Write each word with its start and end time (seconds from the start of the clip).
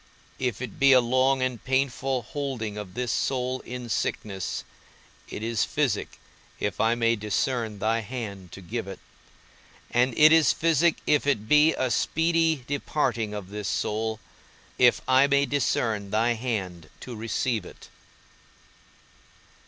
If 0.39 0.63
it 0.63 0.79
be 0.79 0.93
a 0.93 0.99
long 0.99 1.43
and 1.43 1.63
painful 1.63 2.23
holding 2.23 2.75
of 2.75 2.95
this 2.95 3.11
soul 3.11 3.59
in 3.59 3.87
sickness, 3.87 4.63
it 5.29 5.43
is 5.43 5.63
physic 5.63 6.19
if 6.59 6.79
I 6.81 6.95
may 6.95 7.15
discern 7.15 7.77
thy 7.77 7.99
hand 7.99 8.51
to 8.53 8.61
give 8.61 8.87
it; 8.87 8.99
and 9.91 10.17
it 10.17 10.31
is 10.31 10.53
physic 10.53 10.95
if 11.05 11.27
it 11.27 11.47
be 11.47 11.75
a 11.75 11.91
speedy 11.91 12.63
departing 12.65 13.35
of 13.35 13.51
this 13.51 13.67
soul, 13.67 14.19
if 14.79 15.01
I 15.07 15.27
may 15.27 15.45
discern 15.45 16.09
thy 16.09 16.33
hand 16.33 16.89
to 17.01 17.15
receive 17.15 17.63
it. 17.63 17.89